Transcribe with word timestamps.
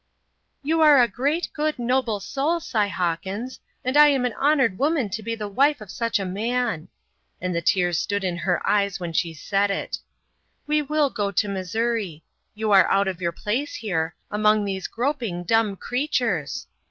"You 0.63 0.81
are 0.81 0.99
a 0.99 1.07
great, 1.07 1.49
good, 1.53 1.77
noble 1.77 2.19
soul, 2.19 2.59
Si 2.59 2.87
Hawkins, 2.87 3.59
and 3.85 3.95
I 3.95 4.07
am 4.07 4.25
an 4.25 4.33
honored 4.33 4.79
woman 4.79 5.09
to 5.09 5.21
be 5.21 5.35
the 5.35 5.47
wife 5.47 5.79
of 5.79 5.91
such 5.91 6.17
a 6.17 6.25
man" 6.25 6.87
and 7.39 7.53
the 7.53 7.61
tears 7.61 7.99
stood 7.99 8.23
in 8.23 8.37
her 8.37 8.67
eyes 8.67 8.99
when 8.99 9.13
she 9.13 9.35
said 9.35 9.69
it. 9.69 9.99
"We 10.65 10.81
will 10.81 11.11
go 11.11 11.29
to 11.33 11.47
Missouri. 11.47 12.23
You 12.55 12.71
are 12.71 12.89
out 12.89 13.07
of 13.07 13.21
your 13.21 13.31
place, 13.31 13.75
here, 13.75 14.15
among 14.31 14.65
these 14.65 14.87
groping 14.87 15.43
dumb 15.43 15.75
creatures. 15.75 16.65